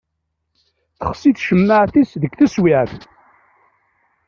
[0.99, 2.93] Texṣi tcemmaεt-is deg teswiεt.